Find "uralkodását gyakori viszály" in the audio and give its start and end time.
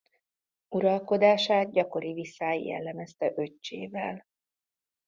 0.69-2.61